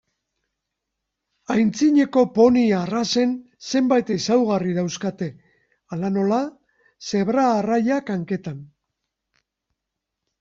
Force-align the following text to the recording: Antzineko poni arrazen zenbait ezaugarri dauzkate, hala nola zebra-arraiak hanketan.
Antzineko 1.55 2.21
poni 2.37 2.63
arrazen 2.77 3.35
zenbait 3.73 4.09
ezaugarri 4.15 4.73
dauzkate, 4.77 5.27
hala 5.95 6.09
nola 6.15 6.39
zebra-arraiak 7.11 8.11
hanketan. 8.15 8.65